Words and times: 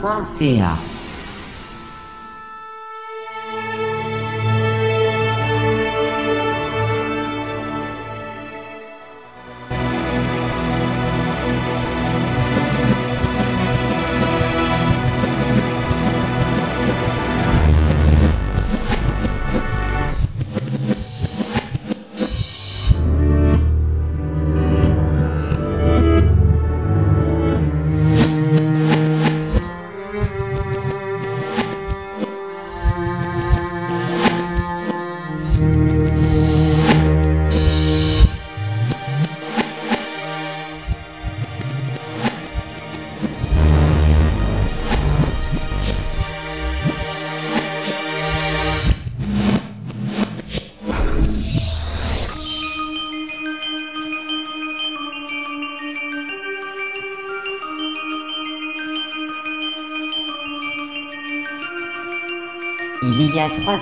choc.ca. 0.00 0.76
Il 0.84 0.97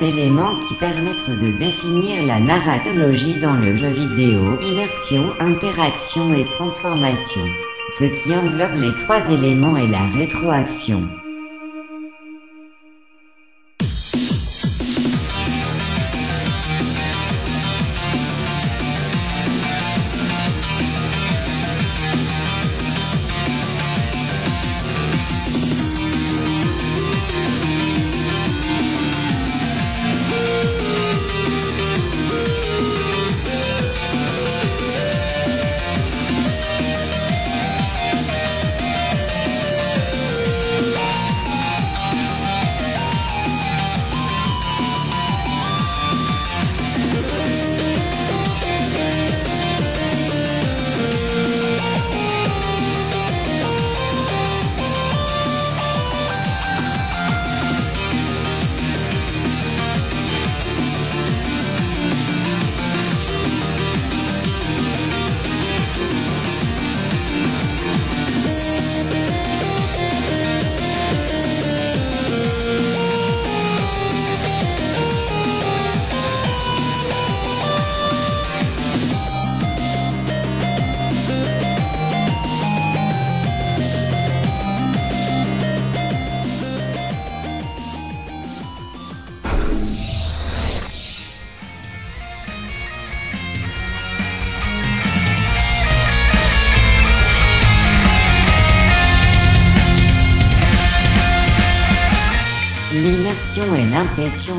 éléments 0.02 0.54
qui 0.68 0.74
permettent 0.74 1.30
de 1.30 1.50
définir 1.58 2.24
la 2.26 2.40
narratologie 2.40 3.40
dans 3.40 3.54
le 3.54 3.76
jeu 3.76 3.88
vidéo. 3.88 4.58
Immersion, 4.60 5.32
interaction 5.40 6.32
et 6.34 6.44
transformation. 6.44 7.42
Ce 7.88 8.04
qui 8.04 8.34
englobe 8.34 8.76
les 8.76 8.94
trois 8.96 9.30
éléments 9.30 9.76
est 9.76 9.88
la 9.88 10.06
rétroaction. 10.16 11.02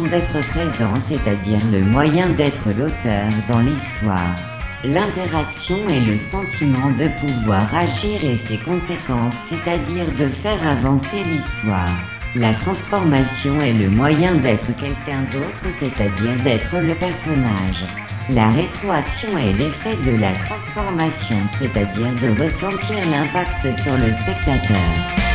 D'être 0.08 0.40
présent, 0.50 1.00
c'est-à-dire 1.00 1.60
le 1.72 1.82
moyen 1.82 2.30
d'être 2.30 2.70
l'auteur 2.70 3.30
dans 3.48 3.60
l'histoire. 3.60 4.36
L'interaction 4.84 5.78
est 5.90 6.06
le 6.06 6.18
sentiment 6.18 6.92
de 6.92 7.08
pouvoir 7.20 7.74
agir 7.74 8.24
et 8.24 8.38
ses 8.38 8.58
conséquences, 8.58 9.36
c'est-à-dire 9.50 10.12
de 10.16 10.28
faire 10.28 10.68
avancer 10.68 11.24
l'histoire. 11.24 11.92
La 12.36 12.54
transformation 12.54 13.60
est 13.62 13.74
le 13.74 13.90
moyen 13.90 14.36
d'être 14.36 14.68
quelqu'un 14.78 15.24
d'autre, 15.32 15.66
c'est-à-dire 15.72 16.44
d'être 16.44 16.78
le 16.78 16.96
personnage. 16.96 17.86
La 18.30 18.52
rétroaction 18.52 19.38
est 19.38 19.54
l'effet 19.54 19.96
de 20.06 20.18
la 20.18 20.34
transformation, 20.34 21.38
c'est-à-dire 21.58 22.14
de 22.16 22.44
ressentir 22.44 22.98
l'impact 23.10 23.74
sur 23.80 23.98
le 23.98 24.14
spectateur. 24.14 25.27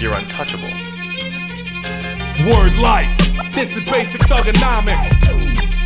You're 0.00 0.14
untouchable? 0.14 0.68
Word 2.50 2.76
life. 2.78 3.10
This 3.52 3.76
is 3.76 3.84
basic 3.90 4.20
thugonomics. 4.22 5.10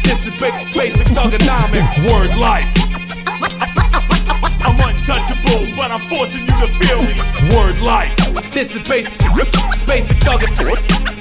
This 0.03 0.27
is 0.27 0.35
ba- 0.41 0.67
basic 0.75 1.07
thugonomics. 1.09 2.11
Word 2.11 2.37
life. 2.37 2.67
I'm 4.63 4.79
untouchable, 4.81 5.67
but 5.77 5.91
I'm 5.91 6.01
forcing 6.09 6.41
you 6.41 6.67
to 6.67 6.69
feel 6.79 7.03
me. 7.03 7.15
Word 7.55 7.81
life. 7.81 8.17
This 8.51 8.75
is 8.75 8.87
basic, 8.89 9.17
basic 9.87 10.17
thug, 10.19 10.41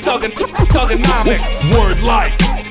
thug, 0.02 0.22
thugonomics. 0.24 1.78
Word 1.78 2.02
life. 2.02 2.69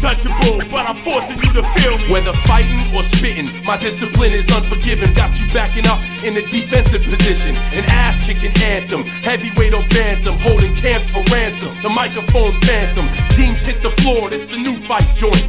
Untouchable, 0.00 0.64
but 0.70 0.88
I'm 0.88 0.96
forcing 1.04 1.36
you 1.36 1.52
to 1.60 1.64
feel 1.76 1.98
me. 1.98 2.08
Whether 2.08 2.32
fighting 2.48 2.80
or 2.96 3.02
spitting, 3.02 3.48
my 3.64 3.76
discipline 3.76 4.32
is 4.32 4.48
unforgiving. 4.48 5.12
Got 5.12 5.38
you 5.38 5.46
backing 5.52 5.86
up 5.86 6.00
in 6.24 6.34
a 6.38 6.42
defensive 6.48 7.02
position. 7.02 7.54
An 7.76 7.84
ass 7.92 8.24
kicking 8.24 8.56
anthem, 8.62 9.04
heavyweight 9.20 9.74
or 9.74 9.86
bantam, 9.90 10.38
holding 10.38 10.74
camps 10.74 11.10
for 11.10 11.22
ransom. 11.24 11.76
The 11.82 11.90
microphone 11.90 12.58
phantom, 12.62 13.04
teams 13.36 13.60
hit 13.60 13.82
the 13.82 13.90
floor, 14.00 14.28
it's 14.28 14.46
the 14.46 14.56
new 14.56 14.76
fight 14.88 15.04
joint. 15.14 15.44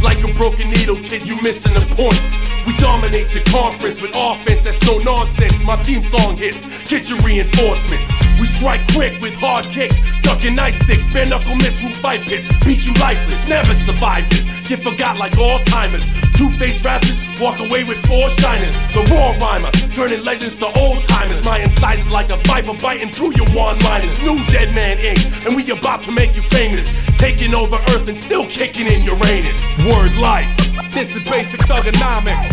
Like 0.00 0.22
a 0.22 0.32
broken 0.34 0.70
needle, 0.70 0.96
kid, 1.02 1.26
you 1.28 1.40
missing 1.42 1.74
a 1.74 1.82
point. 1.96 2.20
We 2.64 2.76
dominate 2.78 3.34
your 3.34 3.44
conference 3.44 4.00
with 4.00 4.12
offense 4.14 4.64
that's 4.64 4.82
no 4.86 4.98
nonsense. 4.98 5.58
My 5.64 5.76
theme 5.82 6.02
song 6.02 6.36
hits, 6.36 6.62
get 6.88 7.10
your 7.10 7.18
reinforcements. 7.26 8.06
We 8.38 8.46
strike 8.46 8.86
quick 8.92 9.20
with 9.22 9.34
hard 9.34 9.64
kicks, 9.66 9.98
ducking 10.26 10.58
ice 10.58 10.74
sticks, 10.82 11.06
bare 11.12 11.26
knuckle 11.26 11.54
mitts 11.54 11.80
through 11.80 11.94
fight 11.94 12.20
pits. 12.22 12.46
Beat 12.66 12.84
you 12.84 12.92
lifeless, 12.94 13.48
never 13.48 13.72
survive 13.86 14.28
this. 14.28 14.68
Get 14.68 14.80
forgot 14.82 15.16
like 15.16 15.38
all 15.38 15.60
timers. 15.60 16.08
Two 16.34 16.50
faced 16.58 16.84
rappers 16.84 17.16
walk 17.40 17.60
away 17.60 17.84
with 17.84 17.98
four 18.06 18.28
shiners. 18.28 18.74
The 18.92 19.06
raw 19.14 19.30
rhymer, 19.38 19.70
turning 19.94 20.24
legends 20.24 20.56
to 20.56 20.66
old 20.80 21.04
timers. 21.04 21.44
My 21.44 21.60
incisors 21.60 22.12
like 22.12 22.30
a 22.30 22.38
viper 22.38 22.74
biting 22.82 23.10
through 23.10 23.34
your 23.36 23.48
one 23.54 23.78
liners. 23.80 24.20
New 24.22 24.44
Dead 24.46 24.74
Man 24.74 24.98
Inc., 24.98 25.46
and 25.46 25.54
we 25.54 25.70
about 25.70 26.02
to 26.04 26.10
make 26.10 26.34
you 26.34 26.42
famous. 26.42 27.06
Taking 27.16 27.54
over 27.54 27.76
Earth 27.94 28.08
and 28.08 28.18
still 28.18 28.46
kicking 28.46 28.88
in 28.88 29.04
Uranus. 29.04 29.62
Word 29.78 30.14
life. 30.18 30.50
This 30.90 31.14
is 31.14 31.22
basic 31.30 31.60
thugonomics. 31.60 32.50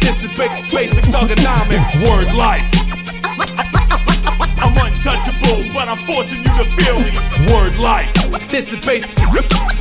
This 0.00 0.24
is 0.24 0.32
ba- 0.36 0.66
basic 0.74 1.04
thugonomics. 1.04 1.94
Word 2.02 2.34
life. 2.34 4.07
I'm 4.40 4.76
untouchable, 4.76 5.64
but 5.72 5.88
I'm 5.88 5.98
forcing 6.06 6.38
you 6.38 6.54
to 6.58 6.64
feel 6.76 6.98
me. 6.98 7.10
Word 7.52 7.76
life. 7.78 8.12
This 8.48 8.72
is 8.72 8.84
basic, 8.84 9.14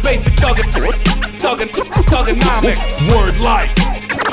basic 0.03 0.33
thug, 0.35 0.57
thug, 1.39 1.59
thugonomics. 2.09 3.15
Word 3.15 3.37
life. 3.39 4.26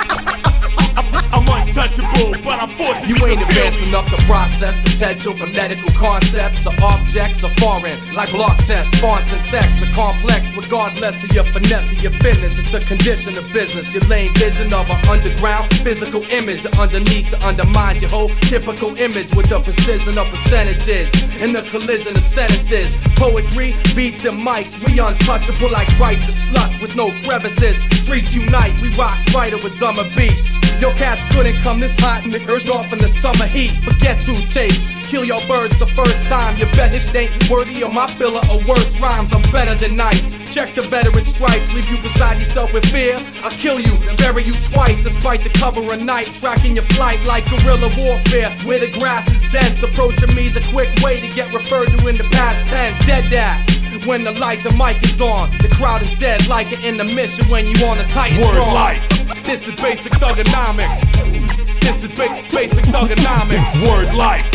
You, 3.09 3.17
ain't 3.27 3.43
advanced 3.43 3.87
enough 3.88 4.09
to 4.11 4.17
process 4.25 4.77
potential 4.83 5.35
phonetical 5.35 5.90
concepts 5.93 6.67
or 6.67 6.73
objects 6.83 7.45
are 7.45 7.55
foreign, 7.57 7.95
like 8.14 8.31
block 8.31 8.59
tests, 8.59 8.99
fonts 9.01 9.33
and 9.33 9.45
text 9.47 9.83
are 9.83 9.93
complex, 9.95 10.51
regardless 10.57 11.23
of 11.25 11.33
your 11.33 11.45
finesse 11.45 11.93
or 11.93 11.97
your 11.97 12.12
fitness. 12.21 12.59
It's 12.59 12.73
a 12.75 12.81
condition 12.81 13.37
of 13.37 13.45
business. 13.53 13.93
Your 13.93 14.03
lame 14.05 14.33
vision 14.35 14.73
of 14.73 14.88
an 14.88 15.09
underground 15.09 15.73
physical 15.83 16.23
image 16.31 16.64
underneath 16.79 17.31
to 17.31 17.47
undermine 17.47 18.01
your 18.01 18.11
whole 18.11 18.31
typical 18.49 18.97
image 18.97 19.35
with 19.35 19.49
the 19.49 19.61
precision 19.61 20.19
of 20.19 20.27
percentages 20.29 21.11
and 21.40 21.55
the 21.55 21.62
collision 21.71 22.12
of 22.12 22.23
sentences. 22.23 22.90
Poetry, 23.16 23.74
beats 23.94 24.24
and 24.24 24.38
mics, 24.38 24.79
we 24.85 24.98
untouchable 24.98 25.70
like 25.70 25.88
righteous 25.98 26.48
sluts 26.48 26.81
with 26.83 26.96
no 26.96 27.11
crevices. 27.22 27.77
Streets 28.03 28.35
unite, 28.35 28.79
we 28.81 28.88
rock 28.90 29.18
brighter 29.33 29.57
with 29.57 29.79
dumber 29.79 30.05
beats. 30.16 30.57
Your 30.81 30.92
cats 30.94 31.22
couldn't 31.35 31.57
come 31.62 31.81
this 31.81 31.98
hot 31.98 32.24
and 32.24 32.33
they 32.33 32.44
urged 32.53 32.70
off 32.70 32.92
in 32.92 32.98
the 32.98 33.09
summer 33.09 33.46
heat. 33.46 33.70
Forget 33.85 34.22
two 34.24 34.35
takes, 34.35 34.87
kill 35.03 35.24
your 35.24 35.40
birds 35.46 35.79
the 35.79 35.87
first 35.87 36.22
time. 36.27 36.57
Your 36.59 36.70
best 36.72 37.14
ain't 37.14 37.50
worthy 37.50 37.83
of 37.83 37.92
my 37.92 38.07
filler 38.07 38.42
or 38.50 38.62
worse 38.64 38.94
rhymes. 38.98 39.33
I'm 39.33 39.42
better 39.53 39.74
than 39.74 39.96
nice. 39.96 40.43
Check 40.55 40.77
the 40.77 40.83
veteran 40.83 41.27
stripes, 41.27 41.75
leave 41.75 41.90
you 41.90 42.01
beside 42.01 42.38
yourself 42.38 42.73
with 42.73 42.87
fear. 42.87 43.17
I'll 43.43 43.51
kill 43.51 43.81
you 43.81 43.93
and 44.09 44.17
bury 44.17 44.45
you 44.45 44.53
twice, 44.53 45.03
despite 45.03 45.43
the 45.43 45.49
cover 45.51 45.83
of 45.83 46.01
night. 46.01 46.27
Tracking 46.38 46.77
your 46.77 46.85
flight 46.95 47.19
like 47.27 47.45
guerrilla 47.51 47.90
warfare, 47.99 48.51
where 48.62 48.79
the 48.79 48.88
grass 48.97 49.27
is 49.35 49.40
dense. 49.51 49.83
Approaching 49.83 50.33
me's 50.37 50.55
a 50.55 50.61
quick 50.71 50.88
way 51.03 51.19
to 51.19 51.27
get 51.35 51.53
referred 51.53 51.87
to 51.99 52.07
in 52.07 52.17
the 52.17 52.23
past 52.31 52.69
tense. 52.69 53.05
Dead 53.05 53.25
that. 53.33 53.67
When 54.07 54.23
the 54.23 54.31
light 54.38 54.62
the 54.62 54.71
mic 54.79 55.03
is 55.03 55.21
on, 55.21 55.51
the 55.59 55.75
crowd 55.75 56.03
is 56.03 56.17
dead 56.21 56.47
like 56.47 56.71
an 56.71 56.85
intermission 56.85 57.51
when 57.51 57.67
you 57.67 57.75
on 57.85 57.99
a 57.99 58.05
Titan 58.05 58.40
Word 58.40 58.59
life. 58.61 59.03
This 59.43 59.67
is 59.67 59.75
basic 59.83 60.12
thugonomics. 60.12 61.03
This 61.81 62.05
is 62.05 62.17
ba- 62.17 62.47
basic 62.55 62.85
thugonomics. 62.85 63.90
Word 63.90 64.14
life. 64.14 64.47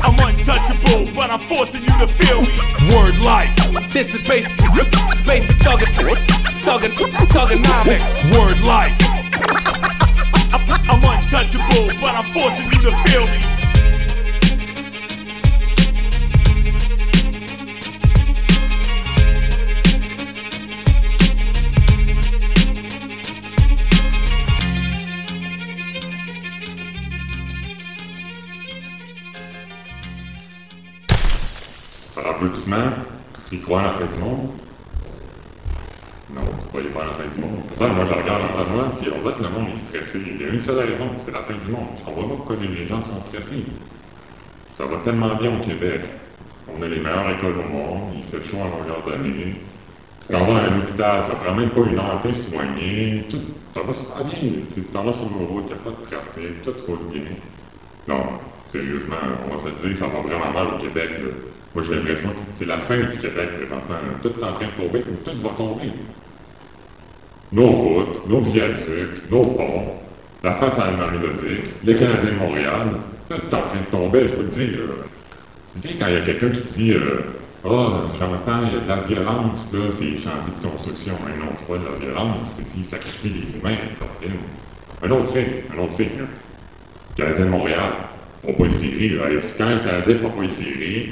I'm 0.00 0.18
untouchable, 0.18 1.12
but 1.14 1.30
I'm 1.30 1.40
forcing 1.48 1.82
you 1.82 1.94
to 1.98 2.08
feel 2.18 2.42
me. 2.42 2.94
Word 2.94 3.18
life. 3.18 3.50
This 3.90 4.14
is 4.14 4.26
basic, 4.28 4.56
basic 5.26 5.56
thug, 5.58 5.80
thug, 6.62 6.82
thugonomics. 7.32 8.30
Word 8.36 8.60
life. 8.62 8.94
I'm 10.52 11.02
untouchable, 11.02 11.88
but 12.00 12.14
I'm 12.14 12.32
forcing 12.32 12.70
you 12.70 12.90
to 12.90 12.96
feel 13.04 13.26
me. 13.26 13.55
Applaudissements. 32.36 32.92
Qui 33.48 33.60
croit 33.60 33.80
à 33.80 33.84
la 33.84 33.92
fin 33.92 34.04
du 34.04 34.18
monde? 34.22 34.50
Non, 36.34 36.40
vous 36.42 36.68
croyez 36.68 36.88
pas 36.88 37.02
à 37.02 37.06
la 37.06 37.12
fin 37.12 37.22
du 37.32 37.40
monde. 37.40 37.62
Moi, 37.78 38.04
je 38.08 38.14
regarde 38.14 38.42
en 38.42 38.64
de 38.64 38.76
moi, 38.76 38.92
puis 39.00 39.10
on 39.16 39.20
dirait 39.20 39.34
que 39.34 39.42
le 39.42 39.48
monde 39.48 39.68
est 39.72 39.78
stressé. 39.78 40.20
Il 40.26 40.42
y 40.42 40.44
a 40.44 40.48
une 40.52 40.60
seule 40.60 40.78
raison, 40.78 41.04
c'est 41.24 41.32
la 41.32 41.42
fin 41.42 41.54
du 41.54 41.70
monde. 41.70 41.86
Je 41.98 42.04
comprends 42.04 42.28
pas 42.28 42.34
pourquoi 42.34 42.56
les 42.56 42.86
gens 42.86 43.00
sont 43.00 43.20
stressés. 43.20 43.64
Ça 44.76 44.84
va 44.84 44.96
tellement 45.04 45.34
bien 45.36 45.56
au 45.56 45.60
Québec. 45.60 46.02
On 46.68 46.82
a 46.82 46.88
les 46.88 47.00
meilleures 47.00 47.30
écoles 47.30 47.54
au 47.64 47.72
monde, 47.72 48.14
il 48.16 48.24
fait 48.24 48.44
chaud 48.44 48.58
à 48.58 48.64
longueur 48.64 49.02
d'année. 49.08 49.54
Tu 50.20 50.32
t'en 50.32 50.44
vas 50.44 50.58
à 50.58 50.68
l'hôpital, 50.68 51.24
ça 51.24 51.36
prend 51.36 51.54
même 51.54 51.70
pas 51.70 51.80
une 51.82 51.98
heure 51.98 52.20
de 52.22 52.32
soigner. 52.32 53.24
Tout, 53.30 53.40
ça 53.72 53.80
va 53.82 53.92
super 53.92 54.24
bien. 54.24 54.50
Tu 54.74 54.82
t'en 54.82 55.04
vas 55.04 55.12
sur 55.12 55.30
le 55.38 55.46
route, 55.46 55.64
il 55.68 55.72
n'y 55.72 55.72
a 55.72 55.76
pas 55.76 55.90
de 55.90 56.04
trafic, 56.04 56.62
tout 56.62 56.74
roule 56.86 56.98
bien. 57.12 57.22
Non, 58.08 58.24
sérieusement, 58.68 59.16
on 59.48 59.56
va 59.56 59.58
se 59.62 59.68
dire, 59.86 59.96
ça 59.96 60.06
va 60.06 60.20
vraiment 60.20 60.52
mal 60.52 60.74
au 60.74 60.78
Québec. 60.78 61.10
Moi, 61.74 61.84
j'ai 61.86 61.94
l'impression 61.96 62.30
que 62.30 62.36
c'est 62.54 62.64
la 62.66 62.78
fin 62.78 62.98
du 62.98 63.16
Québec 63.18 63.48
présentement. 63.58 63.94
là. 63.94 64.18
Tout 64.22 64.28
est 64.28 64.44
en 64.44 64.52
train 64.52 64.66
de 64.66 64.82
tomber, 64.82 65.04
ou 65.10 65.16
tout 65.24 65.42
va 65.42 65.50
tomber. 65.50 65.92
Nos 67.52 67.66
routes, 67.68 68.28
nos 68.28 68.40
viaducs, 68.40 69.30
nos 69.30 69.42
ponts, 69.42 69.94
la 70.42 70.54
face 70.54 70.78
à 70.78 70.90
la 70.90 70.96
Marie-Lodique, 70.96 71.72
les 71.84 71.94
Canadiens 71.94 72.30
de 72.30 72.38
Montréal, 72.38 72.88
tout 73.28 73.36
est 73.36 73.54
en 73.54 73.62
train 73.62 73.80
de 73.80 73.90
tomber, 73.90 74.28
je 74.28 74.34
vous 74.36 74.42
le 74.42 74.48
dis. 74.48 74.72
Tu 75.80 75.88
sais, 75.88 75.94
quand 75.98 76.06
il 76.08 76.14
y 76.14 76.16
a 76.16 76.20
quelqu'un 76.22 76.48
qui 76.50 76.62
dit 76.62 76.92
euh, 76.92 77.20
Ah, 77.64 78.04
j'entends, 78.18 78.62
il 78.66 78.74
y 78.74 78.76
a 78.76 78.80
de 78.80 78.88
la 78.88 78.96
violence, 79.06 79.68
là, 79.72 79.80
c'est 79.92 80.04
les 80.04 80.16
chantiers 80.16 80.52
de 80.62 80.68
construction. 80.68 81.14
Mais 81.26 81.36
non, 81.36 81.52
c'est 81.54 81.66
pas 81.66 81.78
de 81.78 81.84
la 81.84 81.98
violence, 81.98 82.56
c'est 82.56 82.66
qu'ils 82.72 82.84
sacrifient 82.84 83.28
les 83.28 83.56
humains. 83.58 83.76
Un 85.02 85.10
autre 85.10 85.26
signe, 85.26 85.44
un 85.76 85.82
autre 85.82 85.92
signe. 85.92 86.08
Canadien 87.16 87.46
de 87.46 87.50
Montréal, 87.50 87.92
les 88.58 88.70
séries. 88.70 89.08
là. 89.10 89.24
Et 89.30 89.38
Quand 89.58 89.68
les 89.68 89.78
Canadiens 89.80 90.14
ne 90.14 90.14
font 90.14 90.30
pas 90.30 90.48
séries, 90.48 91.08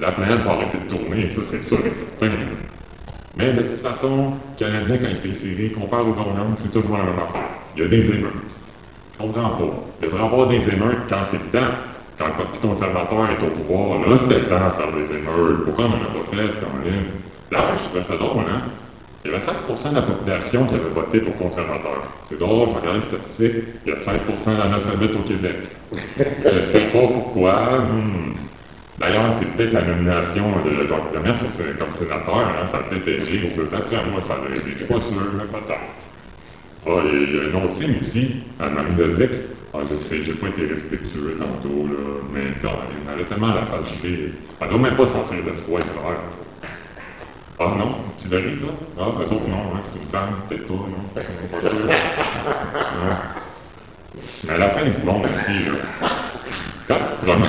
la 0.00 0.12
planète 0.12 0.40
va 0.40 0.52
arrêter 0.52 0.78
de 0.78 0.88
tourner, 0.94 1.28
ça 1.30 1.42
c'est 1.44 1.62
sûr 1.62 1.78
et 1.86 1.94
certain. 1.94 2.26
là. 2.26 2.32
Mais 3.36 3.52
de 3.52 3.62
toute 3.62 3.80
façon, 3.80 4.32
le 4.58 4.58
Canadien, 4.58 4.98
quand 4.98 5.08
il 5.08 5.16
fait 5.16 5.28
les 5.28 5.34
séries, 5.34 5.70
comparé 5.70 6.02
au 6.02 6.12
Golden, 6.12 6.52
c'est 6.56 6.70
toujours 6.72 6.98
la 6.98 7.04
même 7.04 7.14
affaire. 7.18 7.48
Il 7.76 7.82
y 7.82 7.84
a 7.86 7.88
des 7.88 8.10
émeutes. 8.10 8.32
Je 9.14 9.18
comprends 9.18 9.50
pas. 9.50 9.64
Il 10.02 10.06
devrait 10.08 10.22
y 10.22 10.24
avoir 10.24 10.48
des 10.48 10.68
émeutes 10.68 10.98
quand 11.08 11.22
c'est 11.24 11.38
le 11.38 11.58
temps. 11.58 11.72
Quand 12.18 12.26
le 12.26 12.32
Parti 12.34 12.58
conservateur 12.60 13.26
est 13.30 13.42
au 13.44 13.50
pouvoir, 13.50 14.00
là, 14.06 14.16
c'était 14.18 14.40
le 14.40 14.46
temps 14.46 14.56
de 14.56 14.82
faire 14.82 14.92
des 14.92 15.16
émeutes. 15.16 15.64
Pourquoi 15.64 15.84
on 15.86 15.88
n'en 15.88 15.94
a 15.94 16.12
pas 16.12 16.24
fait, 16.30 16.60
Caroline? 16.60 17.04
D'ailleurs, 17.50 17.78
je 17.78 17.84
trouvais 17.84 18.02
ça 18.02 18.16
drôle, 18.16 18.44
hein? 18.48 18.62
Il 19.24 19.30
y 19.30 19.34
avait 19.34 19.44
16% 19.44 19.90
de 19.90 19.94
la 19.94 20.02
population 20.02 20.66
qui 20.66 20.74
avait 20.74 20.90
voté 20.92 21.20
pour 21.20 21.36
conservateur. 21.36 22.02
C'est 22.28 22.38
drôle, 22.38 22.70
j'ai 22.70 22.80
regardé 22.80 22.98
les 22.98 23.04
statistiques, 23.04 23.64
il 23.86 23.92
y 23.92 23.94
a 23.94 23.98
16% 23.98 24.56
d'analphabètes 24.56 25.14
au 25.14 25.22
Québec. 25.22 25.56
Je 25.94 26.64
sais 26.64 26.86
pas 26.92 27.06
pourquoi. 27.06 27.78
hmm. 27.78 28.34
D'ailleurs, 28.98 29.32
c'est 29.32 29.46
peut-être 29.46 29.72
la 29.72 29.82
nomination 29.82 30.44
de 30.64 30.86
Jacques 30.86 31.12
Demers 31.12 31.38
comme 31.78 31.90
sénateur, 31.90 32.36
hein, 32.36 32.66
ça 32.66 32.78
a 32.78 32.82
peut-être 32.82 33.08
aidé. 33.08 33.48
D'après 33.70 33.96
moi, 34.10 34.20
ça 34.20 34.34
l'a 34.42 34.54
aidé. 34.54 34.72
Je 34.74 34.78
suis 34.78 34.92
pas 34.92 35.00
sûr, 35.00 35.16
mais 35.36 35.44
peut-être. 35.44 35.80
Ah, 36.86 36.90
il 37.12 37.34
y 37.34 37.38
a 37.38 37.42
un 37.42 37.64
autre 37.64 37.74
signe 37.74 37.94
aussi, 38.00 38.36
à 38.60 38.68
Marie 38.68 38.94
Lozic. 38.96 39.30
Ah, 39.72 39.78
je 39.90 39.98
sais, 39.98 40.22
j'ai 40.22 40.34
pas 40.34 40.48
été 40.48 40.66
respectueux 40.66 41.36
tantôt, 41.38 41.88
mais 42.34 42.42
quand 42.60 42.70
même, 42.70 43.14
elle 43.14 43.22
a 43.22 43.24
tellement 43.24 43.54
la 43.54 43.62
face 43.66 44.02
gelée. 44.02 44.32
Elle 44.60 44.68
doit 44.68 44.78
même 44.78 44.96
pas 44.96 45.06
sentir 45.06 45.38
de 45.44 45.52
froid 45.52 45.80
l'hiver. 45.80 46.18
Ah 47.58 47.74
non, 47.78 47.94
tu 48.20 48.28
l'as 48.28 48.40
toi? 48.58 48.70
Ah, 48.98 49.02
eux 49.20 49.24
autres, 49.24 49.48
non, 49.48 49.80
c'est 49.84 50.00
une 50.00 50.08
femme, 50.08 50.34
peut-être 50.48 50.66
non? 50.88 51.04
Pas 51.14 51.60
sûr. 51.60 51.86
Mais 54.44 54.52
à 54.54 54.58
la 54.58 54.70
fin 54.70 54.82
du 54.82 55.02
monde 55.04 55.24
aussi, 55.24 55.64
là, 55.64 56.08
quand 56.88 56.96
tu 56.96 57.04
te 57.04 57.24
promènes, 57.24 57.48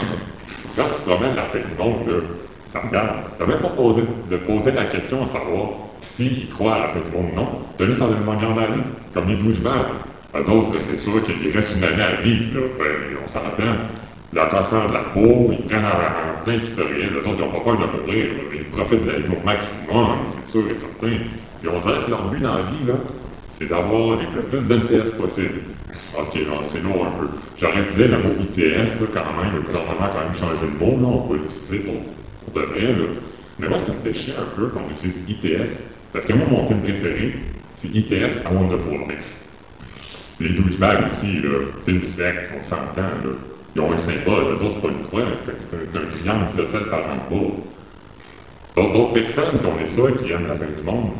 quand 0.75 0.83
promènes 1.09 1.35
la 1.35 1.43
fin 1.43 1.59
du 1.59 1.75
monde, 1.77 2.07
là, 2.91 3.15
t'as 3.37 3.45
même 3.45 3.59
pas 3.59 3.69
posé, 3.69 4.03
de 4.29 4.37
poser 4.37 4.71
la 4.71 4.85
question 4.85 5.23
à 5.23 5.25
savoir 5.25 5.67
s'ils 5.99 6.49
croient 6.49 6.75
à 6.75 6.79
la 6.79 6.89
fin 6.89 6.99
du 6.99 7.11
monde 7.15 7.29
ou 7.33 7.35
non. 7.35 7.47
T'as 7.77 7.85
juste 7.85 8.01
envie 8.01 8.13
de 8.13 8.19
la 8.59 8.67
vie, 8.67 8.81
comme 9.13 9.27
les 9.27 9.37
douchebags. 9.37 9.87
Eux 10.35 10.49
autres, 10.49 10.73
c'est 10.81 10.97
sûr 10.97 11.23
qu'il 11.23 11.51
reste 11.51 11.75
une 11.75 11.83
année 11.83 12.01
à 12.01 12.21
vivre, 12.21 12.59
là. 12.59 12.65
Ben, 12.77 13.17
on 13.23 13.27
s'en 13.27 13.41
rappelle. 13.41 13.67
Le 14.33 14.49
cancer 14.49 14.87
de 14.87 14.93
la 14.93 14.99
peau, 14.99 15.51
ils 15.51 15.63
prennent 15.65 15.85
en, 15.85 16.43
plein 16.43 16.57
de 16.57 16.65
sérieux, 16.65 17.11
les 17.11 17.17
autres, 17.17 17.29
ils 17.37 17.41
n'ont 17.41 17.51
pas 17.51 17.59
peur 17.59 17.77
de 17.77 18.01
mourir. 18.01 18.25
Ils 18.53 18.63
profitent 18.65 19.05
de 19.05 19.11
la 19.11 19.19
vie 19.19 19.29
au 19.29 19.45
maximum, 19.45 20.17
c'est 20.33 20.51
sûr 20.51 20.63
et 20.71 20.75
certain. 20.75 21.07
Et 21.63 21.67
on 21.67 21.79
dirait 21.79 22.03
que 22.03 22.09
leur 22.09 22.29
but 22.29 22.41
dans 22.41 22.55
la 22.55 22.63
vie, 22.63 22.85
là, 22.87 22.95
c'est 23.57 23.69
d'avoir 23.69 24.17
le 24.17 24.41
plus 24.41 24.61
d'MTS 24.61 25.11
possible. 25.11 25.59
Ok, 26.17 26.33
là, 26.35 26.57
c'est 26.63 26.81
lourd 26.81 27.05
un 27.05 27.19
peu. 27.19 27.27
J'aurais 27.59 27.81
utilisé 27.81 28.07
le 28.07 28.17
mot 28.17 28.33
ITS, 28.41 28.99
là, 28.99 29.07
quand 29.13 29.43
même, 29.43 29.53
le 29.55 29.61
gouvernement 29.61 30.03
a 30.03 30.07
quand 30.07 30.23
même 30.25 30.33
changé 30.33 30.65
le 30.65 30.83
mot, 30.83 30.97
là, 30.99 31.07
on 31.07 31.27
peut 31.27 31.37
l'utiliser 31.37 31.79
pour, 31.79 31.95
pour 32.45 32.61
de 32.61 32.67
vrai, 32.67 32.81
là. 32.81 33.07
Mais 33.59 33.67
moi, 33.67 33.77
ça 33.77 33.91
me 33.93 33.99
fait 33.99 34.19
chier 34.19 34.33
un 34.33 34.55
peu 34.55 34.67
qu'on 34.69 34.89
utilise 34.89 35.19
ITS, 35.27 35.79
parce 36.11 36.25
que 36.25 36.33
moi, 36.33 36.47
mon 36.49 36.67
film 36.67 36.81
préféré, 36.81 37.35
c'est 37.75 37.89
ITS 37.89 38.45
A 38.45 38.51
Wonderful 38.51 38.93
Life. 39.07 39.35
Les 40.39 40.49
douchebags 40.49 41.05
ici, 41.11 41.39
là, 41.43 41.67
c'est 41.81 41.91
une 41.91 42.01
secte, 42.01 42.49
on 42.59 42.63
s'entend, 42.63 43.01
là. 43.01 43.52
Ils 43.75 43.81
ont 43.81 43.91
un 43.91 43.97
symbole, 43.97 44.43
eux 44.43 44.63
autres, 44.63 44.75
c'est 44.75 44.81
pas 44.81 44.93
une 44.93 45.03
croix, 45.03 45.23
c'est 45.57 45.97
un, 45.97 46.01
un 46.01 46.05
triangle 46.05 46.55
social 46.55 46.89
par 46.89 46.99
en. 46.99 47.63
D'autres 48.75 49.13
personnes 49.13 49.59
qui 49.59 49.65
ont 49.65 49.77
les 49.77 49.85
ça, 49.85 50.01
qui 50.11 50.31
aiment 50.31 50.47
la 50.47 50.55
fin 50.55 50.65
du 50.65 50.81
monde. 50.83 51.11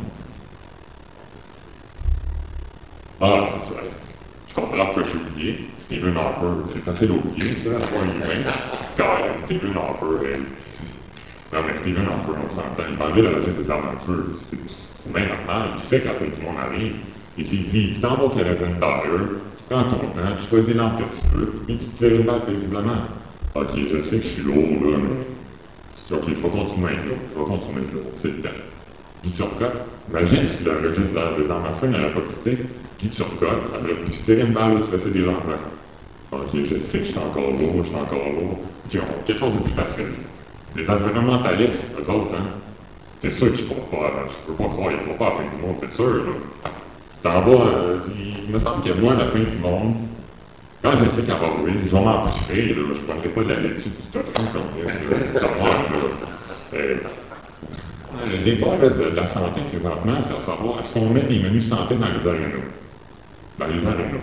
Ah, 3.20 3.44
c'est 3.46 3.74
ça. 3.74 3.80
Je 4.48 4.54
comprends 4.54 4.84
pourquoi 4.86 5.02
j'ai 5.04 5.18
oublié. 5.18 5.68
Stephen 5.78 6.16
Harper, 6.16 6.46
c'est 6.72 6.84
facile 6.84 7.08
d'oublier, 7.08 7.54
ça, 7.54 7.70
c'est 7.80 7.90
pas 7.90 8.04
humain. 8.04 8.50
Car 8.96 9.18
Stephen 9.44 9.76
Harper, 9.76 10.26
elle. 10.32 10.40
Non, 11.52 11.66
mais 11.66 11.76
Stephen 11.76 12.06
Harper, 12.06 12.40
on 12.44 12.48
s'entend. 12.48 12.82
Il 12.88 12.96
parlait 12.96 13.22
de 13.22 13.28
la 13.28 13.38
liste 13.38 13.58
des 13.58 13.70
armes 13.70 13.84
à 13.86 14.00
c'est 14.00 15.12
bien 15.12 15.26
normal. 15.26 15.70
Il 15.76 15.80
sait 15.80 16.00
que 16.00 16.08
la 16.08 16.14
fin 16.14 16.24
du 16.24 16.40
monde 16.42 16.56
arrive. 16.58 16.94
Et 17.36 17.44
s'il 17.44 17.68
dit, 17.68 17.90
tu 17.92 18.00
t'en 18.00 18.16
vas 18.16 18.24
au 18.24 18.28
Canadien 18.28 18.68
Tire, 18.78 19.20
tu 19.56 19.64
prends 19.68 19.84
ton 19.84 19.96
temps, 19.96 20.36
tu 20.40 20.48
choisis 20.48 20.74
l'arme 20.74 20.96
que 20.98 21.02
tu 21.02 21.36
veux, 21.36 21.46
puis 21.66 21.78
tu 21.78 21.86
tires 21.86 22.14
une 22.14 22.22
balle 22.22 22.44
paisiblement. 22.46 22.92
Ok, 23.54 23.70
je 23.76 24.02
sais 24.02 24.18
que 24.18 24.22
je 24.22 24.28
suis 24.28 24.42
lourd, 24.42 24.56
là, 24.56 24.98
mais. 24.98 26.16
Ok, 26.16 26.22
je 26.28 26.34
vais 26.34 26.48
continuer 26.48 26.88
à 26.88 26.92
être 26.92 27.06
lourd. 27.06 27.18
Je 27.32 27.38
vais 27.38 27.44
continuer 27.46 27.80
à 27.80 27.82
être 27.82 27.92
lourd. 27.92 28.12
C'est 28.16 28.28
le 28.28 28.40
temps. 28.40 28.48
Guy 29.24 29.30
Turcotte, 29.30 29.72
imagine 30.10 30.46
si 30.46 30.64
le 30.64 30.72
registre 30.72 31.14
des 31.38 31.50
armes 31.50 31.64
à 31.66 31.72
feu 31.72 31.86
n'avait 31.86 32.10
pas 32.10 32.20
quitté. 32.20 32.58
Guy 33.00 33.08
Turcotte 33.08 33.62
aurait 33.72 33.94
pu 33.94 34.10
tirer 34.10 34.42
une 34.42 34.52
balle 34.52 34.72
au-dessus 34.72 34.90
de 34.92 35.10
des 35.10 35.28
enfants. 35.28 35.62
Ok, 36.30 36.48
je 36.52 36.78
sais 36.80 36.98
que 36.98 37.04
je 37.04 37.10
suis 37.10 37.18
encore 37.18 37.50
lourd, 37.52 37.74
je 37.78 37.88
suis 37.88 37.96
encore 37.96 38.28
lourd. 38.34 38.58
Ok, 38.86 39.00
on 39.00 39.24
quelque 39.24 39.40
chose 39.40 39.54
de 39.54 39.60
plus 39.60 39.72
facile. 39.72 40.06
Les 40.76 40.90
environnementalistes, 40.90 41.92
eux 41.98 42.10
autres, 42.10 42.34
hein, 42.34 42.50
c'est 43.22 43.30
sûr 43.30 43.52
qu'ils 43.52 43.64
ne 43.64 43.70
pas, 43.70 44.10
je 44.28 44.52
peux 44.52 44.62
pas 44.62 44.68
croire, 44.68 44.90
ils 44.90 45.12
ne 45.12 45.16
pas 45.16 45.26
à 45.26 45.30
la 45.30 45.36
fin 45.36 45.56
du 45.56 45.62
monde, 45.62 45.76
c'est 45.78 45.92
sûr. 45.92 46.04
Là. 46.04 46.70
T'en 47.24 47.40
vas, 47.40 47.52
euh, 47.52 47.98
il 48.46 48.52
me 48.52 48.58
semble 48.58 48.84
que 48.84 48.92
moi, 49.00 49.14
la 49.14 49.24
fin 49.24 49.38
du 49.38 49.56
monde, 49.56 49.94
quand 50.82 50.90
je 50.90 51.08
sais 51.08 51.22
qu'elle 51.22 51.40
va 51.40 51.46
arriver, 51.46 51.72
je 51.86 51.96
vais 51.96 52.04
m'en 52.04 52.20
priver, 52.20 52.74
je 52.74 52.80
ne 52.80 53.06
prendrai 53.06 53.28
pas 53.30 53.44
de 53.44 53.48
la 53.48 53.60
laitue 53.60 53.88
du 53.88 54.08
tofu 54.12 54.34
comme 54.52 54.62
ça. 55.34 55.46
Euh, 56.74 56.96
le 58.30 58.44
débat 58.44 58.76
de, 58.76 59.16
la 59.16 59.26
santé 59.26 59.62
présentement, 59.72 60.18
c'est 60.20 60.36
à 60.36 60.40
savoir 60.40 60.80
est-ce 60.80 60.92
qu'on 60.92 61.08
met 61.08 61.22
des 61.22 61.38
menus 61.38 61.66
santé 61.66 61.94
dans 61.94 62.08
les 62.08 62.28
arénas? 62.28 62.68
Dans 63.58 63.66
les 63.68 63.86
arénas. 63.86 64.20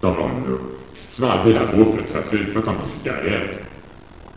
Comme 0.00 0.14
on, 0.20 0.28
là, 0.28 0.56
si 0.94 1.16
tu 1.16 1.22
veux 1.22 1.28
enlever 1.28 1.54
la 1.54 1.64
bouffe, 1.64 1.96
c'est 1.96 2.12
facile, 2.12 2.52
pas 2.52 2.60
comme 2.60 2.76
une 2.78 2.86
cigarette. 2.86 3.60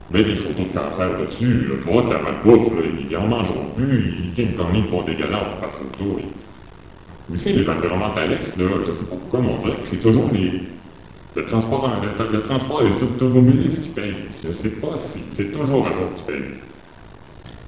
Mets 0.10 0.24
des 0.24 0.36
photos 0.36 0.66
de 0.68 0.80
cancer 0.80 1.10
dessus, 1.20 1.68
là, 1.70 1.76
tu 1.80 1.92
vois, 1.92 2.02
que 2.02 2.10
la 2.10 2.22
malbouffe, 2.24 2.74
ils 3.08 3.16
en 3.16 3.28
mangeront 3.28 3.68
plus, 3.78 4.16
ils 4.24 4.32
tiennent 4.32 4.54
comme 4.54 4.74
ils 4.74 4.88
pour 4.88 5.04
dégueuler 5.04 5.30
pour 5.30 5.70
faire 5.70 5.72
photo. 5.72 6.18
Et... 6.18 6.26
Vous 7.32 7.38
savez, 7.38 7.56
les 7.56 7.70
environnementalistes, 7.70 8.58
là, 8.58 8.66
je 8.86 8.92
sais 8.92 9.06
pas 9.06 9.16
pourquoi, 9.16 9.40
mais 9.40 9.54
on 9.58 9.64
dirait 9.64 9.78
que 9.80 9.86
c'est 9.86 10.02
toujours 10.02 10.30
les, 10.34 10.64
le 11.36 11.46
transport, 11.46 11.90
le, 12.02 12.38
le 12.38 12.42
transport 12.44 12.84
des 12.84 13.04
automobilistes 13.04 13.84
qui 13.84 13.90
payent. 13.90 14.16
Je 14.46 14.52
sais 14.52 14.70
pas 14.72 14.98
si 14.98 15.20
c'est 15.32 15.52
toujours 15.52 15.86
eux 15.88 15.92
autres 15.92 16.16
qui 16.18 16.24
payent. 16.24 16.60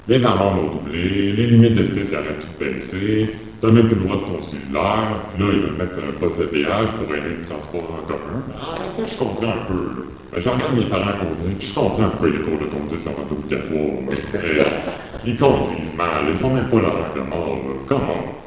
Les 0.09 0.25
amendes 0.25 0.59
ont 0.65 0.75
doublé, 0.75 1.31
les 1.31 1.47
limites 1.47 1.75
de 1.75 1.83
vitesse 1.83 2.13
arrêtent 2.13 2.41
tout 2.41 2.59
baisser, 2.59 3.29
t'as 3.61 3.71
même 3.71 3.87
plus 3.87 3.95
le 3.95 4.01
droit 4.01 4.17
de 4.17 4.35
ton 4.35 4.41
cellulaire, 4.41 4.83
là, 4.83 5.15
ils 5.39 5.45
veulent 5.61 5.77
mettre 5.79 5.97
un 5.97 6.19
poste 6.19 6.39
de 6.39 6.45
péage 6.45 6.89
pour 6.89 7.15
aider 7.15 7.37
le 7.39 7.47
transport 7.47 7.83
en 7.83 8.05
commun. 8.05 8.43
En 8.59 8.71
même 8.73 8.91
temps, 8.97 9.07
je 9.07 9.17
comprends 9.17 9.47
un 9.47 9.65
peu, 9.65 9.73
là. 9.73 10.03
Ben, 10.33 10.41
Je 10.41 10.49
regarde 10.49 10.75
mes 10.75 10.85
parents 10.89 11.13
conduire, 11.13 11.55
puis 11.57 11.67
je 11.69 11.73
comprends 11.73 12.09
pourquoi 12.09 12.29
les 12.29 12.39
cours 12.39 12.59
de 12.59 12.65
conduite 12.65 12.99
sont 13.01 13.15
obligatoires. 13.31 14.83
Ils 15.25 15.37
conduisent 15.37 15.95
mal, 15.95 16.25
ils 16.27 16.35
font 16.35 16.53
même 16.53 16.67
pas 16.67 16.81
leur 16.81 16.95
règle 16.95 17.23
de 17.23 17.29
mort, 17.29 17.55
là. 17.63 17.73
Comment? 17.87 18.42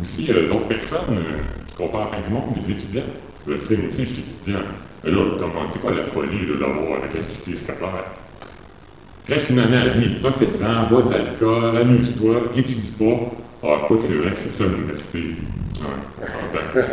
Aussi, 0.00 0.30
euh, 0.30 0.48
d'autres 0.48 0.68
personnes 0.68 1.18
euh, 1.18 1.40
qui 1.68 1.74
comparent 1.76 2.02
à 2.02 2.04
la 2.04 2.10
fin 2.10 2.28
du 2.28 2.34
monde, 2.34 2.44
les 2.56 2.72
étudiants. 2.72 3.02
Je 3.46 3.56
sais, 3.58 3.76
moi 3.76 3.88
aussi, 3.88 4.06
je 4.06 4.12
suis 4.12 4.22
étudiant. 4.22 4.60
Mais 5.04 5.10
là, 5.10 5.18
comment, 5.38 5.70
c'est 5.72 5.80
quoi 5.80 5.92
la 5.92 6.04
folie 6.04 6.46
d'avoir 6.46 7.00
la 7.00 7.08
gratuité 7.08 7.56
scolaire? 7.56 8.04
Reste 9.28 9.50
une 9.50 9.58
année 9.60 9.76
à 9.76 9.88
vie, 9.88 10.16
profite-en, 10.16 10.88
bois 10.88 11.02
de 11.02 11.10
l'alcool, 11.10 11.76
amuse-toi, 11.76 12.34
étudie 12.56 12.92
pas. 12.98 13.32
Ah, 13.62 13.80
écoute, 13.84 14.00
c'est 14.02 14.14
vrai 14.14 14.30
que 14.32 14.36
c'est 14.36 14.50
ça 14.50 14.64
l'université. 14.64 15.18
Ouais, 15.18 15.86
on 16.20 16.26
s'entend. 16.26 16.88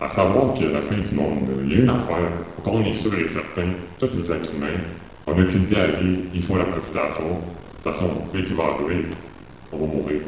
À 0.00 0.10
savoir 0.10 0.52
que 0.54 0.64
la 0.64 0.82
fin 0.82 0.96
du 0.96 1.14
monde, 1.14 1.48
il 1.64 1.72
y 1.72 1.76
a 1.76 1.78
une 1.78 1.88
affaire, 1.88 2.28
qu'on 2.62 2.82
est 2.84 2.92
sûr 2.92 3.14
et 3.14 3.28
certain, 3.28 3.68
tous 3.98 4.10
les 4.14 4.30
êtres 4.30 4.50
humains, 4.54 4.80
on 5.26 5.34
n'a 5.34 5.44
qu'une 5.44 5.64
vie 5.64 5.76
à 5.76 5.86
vivre, 5.86 6.20
il 6.34 6.42
faut 6.42 6.56
la 6.58 6.64
profiter 6.64 6.98
à. 6.98 7.08
De 7.08 7.12
toute 7.12 7.92
façon, 7.92 8.10
dès 8.34 8.44
qu'il 8.44 8.56
va 8.56 8.64
arriver, 8.64 9.06
on 9.72 9.78
va 9.78 9.86
mourir. 9.86 10.20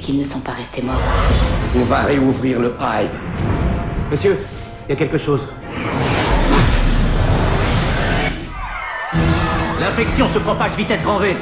Qu'ils 0.00 0.18
ne 0.18 0.24
sont 0.24 0.40
pas 0.40 0.52
restés 0.52 0.82
morts. 0.82 1.00
On 1.76 1.84
va 1.84 2.02
réouvrir 2.02 2.58
le 2.58 2.74
hive. 2.80 3.10
Monsieur, 4.10 4.38
il 4.88 4.90
y 4.90 4.92
a 4.92 4.96
quelque 4.96 5.18
chose. 5.18 5.48
L'infection 9.80 10.28
se 10.28 10.38
propage 10.38 10.72
vitesse 10.72 11.02
grand 11.02 11.18
V. 11.18 11.36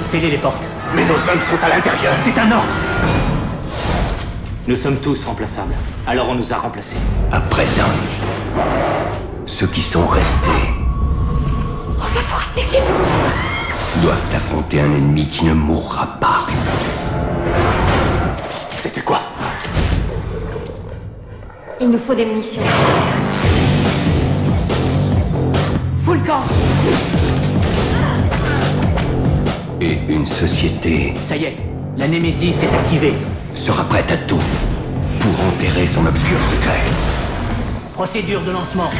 Scellez 0.00 0.30
les 0.30 0.38
portes. 0.38 0.62
Mais 0.94 1.04
nos 1.04 1.14
hommes 1.14 1.40
sont 1.40 1.64
à 1.64 1.68
l'intérieur. 1.68 2.14
C'est 2.24 2.38
un 2.38 2.52
ordre. 2.52 2.68
Nous 4.68 4.76
sommes 4.76 4.96
tous 4.96 5.24
remplaçables. 5.24 5.74
Alors 6.06 6.28
on 6.28 6.34
nous 6.34 6.52
a 6.52 6.56
remplacés. 6.56 6.98
À 7.30 7.40
présent, 7.40 7.88
ceux 9.46 9.66
qui 9.66 9.80
sont 9.80 10.06
restés 10.06 10.70
On 11.88 12.00
va 12.00 12.20
vous 12.20 12.36
ramener 12.36 12.62
chez 12.62 12.80
vous 12.80 13.62
doivent 14.00 14.34
affronter 14.34 14.80
un 14.80 14.92
ennemi 14.92 15.26
qui 15.26 15.44
ne 15.44 15.52
mourra 15.52 16.06
pas. 16.18 16.46
Il 21.82 21.90
nous 21.90 21.98
faut 21.98 22.14
des 22.14 22.24
munitions. 22.24 22.62
Full 25.98 26.20
camp 26.20 26.42
Et 29.80 29.98
une 30.08 30.24
société 30.24 31.12
Ça 31.20 31.36
y 31.36 31.46
est, 31.46 31.56
la 31.96 32.06
Némésis 32.06 32.62
est 32.62 32.72
activée. 32.72 33.14
sera 33.56 33.82
prête 33.82 34.12
à 34.12 34.16
tout 34.16 34.38
pour 35.18 35.32
enterrer 35.48 35.88
son 35.88 36.06
obscur 36.06 36.38
secret. 36.52 36.82
Procédure 37.94 38.42
de 38.42 38.52
lancement. 38.52 38.90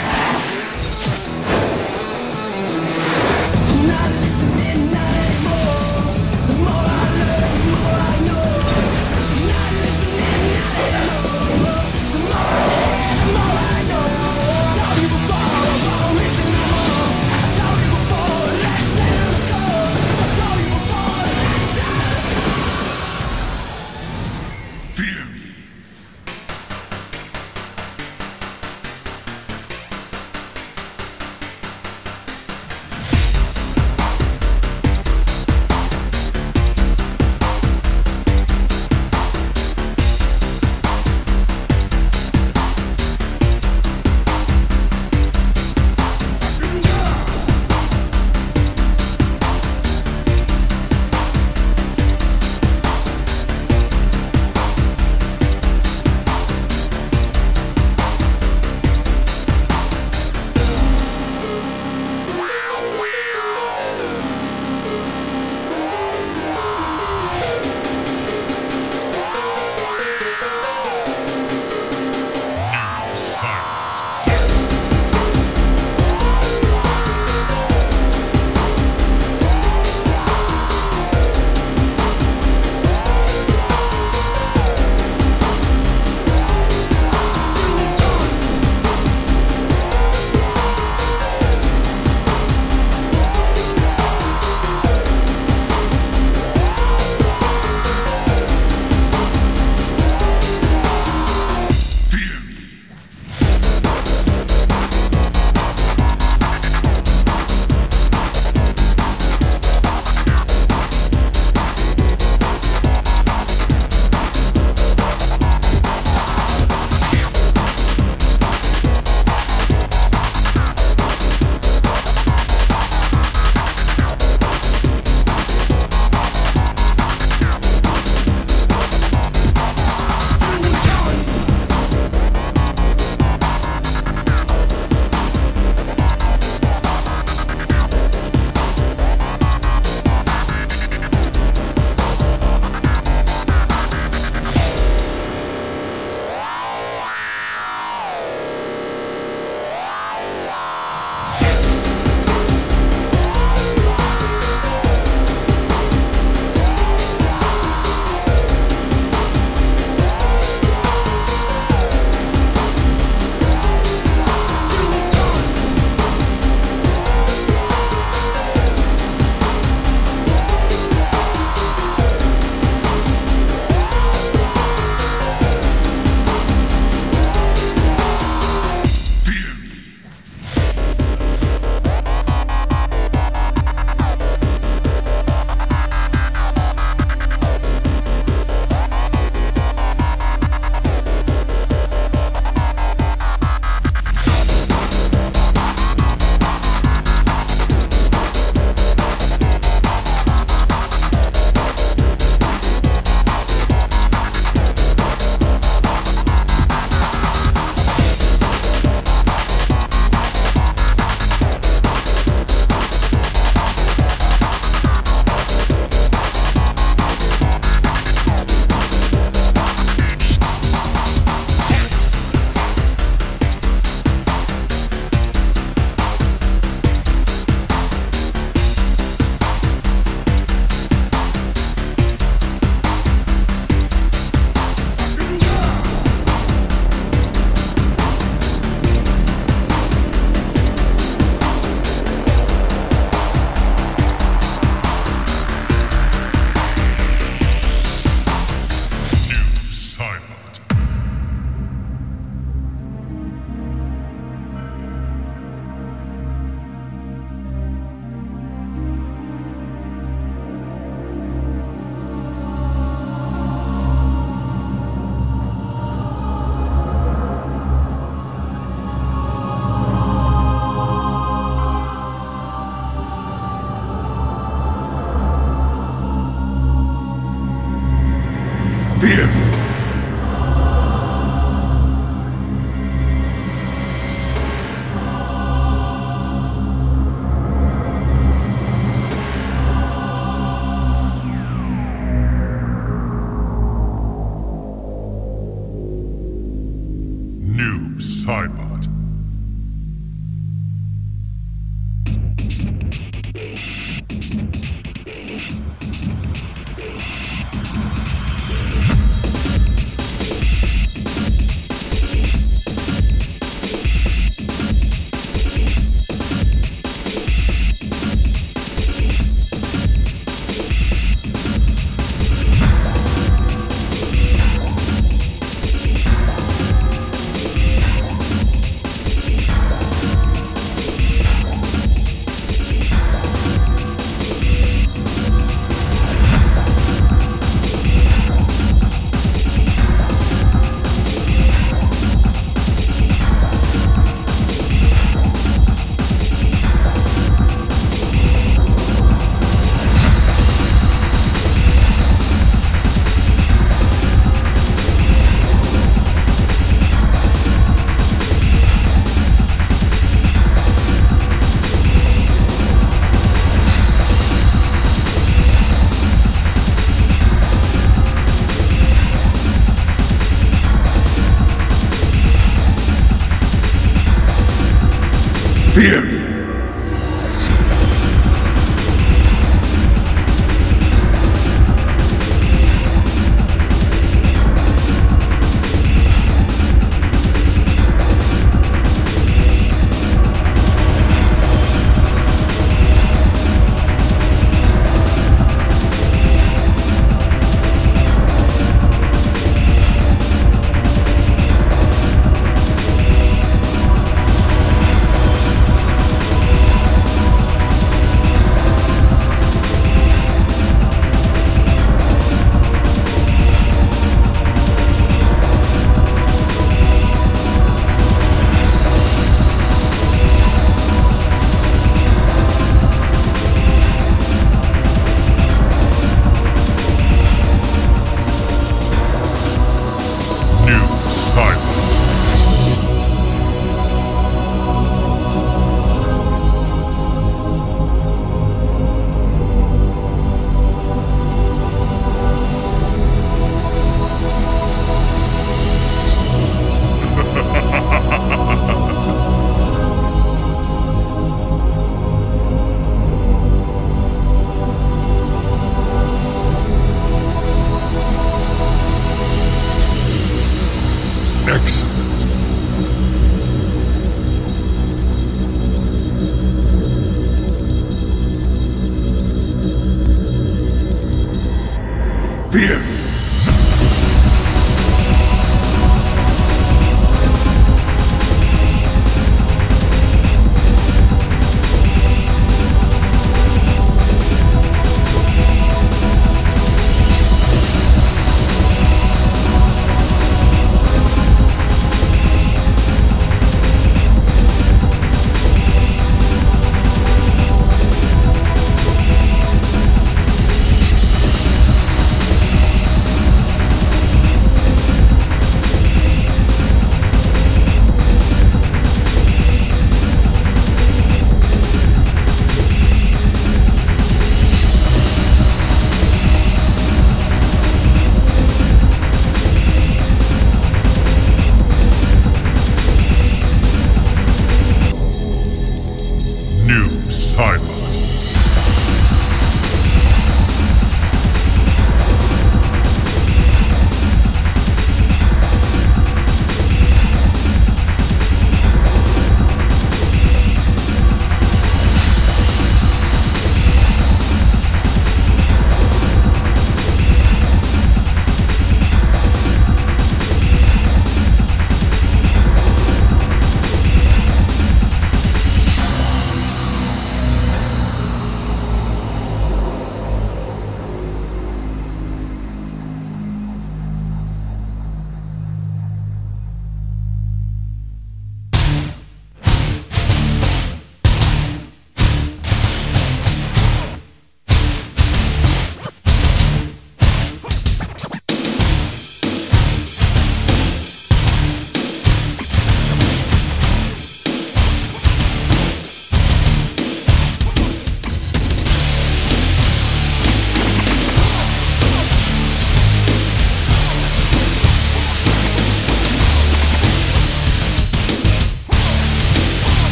Cyber. 298.02 298.71